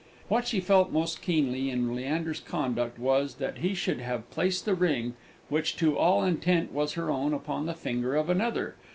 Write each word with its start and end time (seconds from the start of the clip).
What 0.29 0.47
she 0.47 0.59
felt 0.59 0.91
most 0.91 1.21
keenly 1.21 1.69
in 1.69 1.93
Leander's 1.93 2.39
conduct 2.39 2.97
was, 2.97 3.35
that 3.35 3.59
he 3.59 3.75
should 3.75 3.99
have 3.99 4.31
placed 4.31 4.65
the 4.65 4.73
ring, 4.73 5.13
which 5.47 5.75
to 5.75 5.95
all 5.95 6.23
intent 6.23 6.71
was 6.71 6.93
her 6.93 7.11
own, 7.11 7.35
upon 7.35 7.67
the 7.67 7.75
finger 7.75 8.15
of 8.15 8.27
another. 8.27 8.77